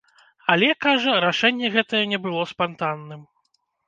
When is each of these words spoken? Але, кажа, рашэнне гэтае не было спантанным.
Але, 0.51 0.69
кажа, 0.85 1.11
рашэнне 1.25 1.67
гэтае 1.75 2.01
не 2.13 2.19
было 2.23 2.47
спантанным. 2.53 3.21